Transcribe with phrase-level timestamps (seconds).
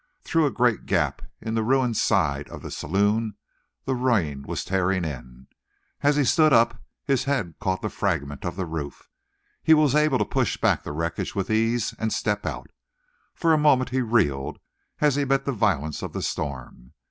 [0.23, 3.35] Through a great gap in the ruined side of the saloon
[3.85, 5.45] the rain was tearing in.
[6.01, 9.11] As he stood up, his head caught the fragments of the roof.
[9.61, 12.71] He was able to push back the wreckage with ease and step out.
[13.35, 14.57] For a moment he reeled,
[15.01, 16.93] as he met the violence of the storm.